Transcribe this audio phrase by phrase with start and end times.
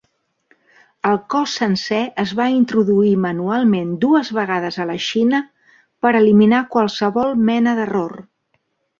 [1.07, 5.41] El cos sencer es va introduir manualment dues vegades a la Xina
[6.05, 8.17] per eliminar qualsevol mena d'error.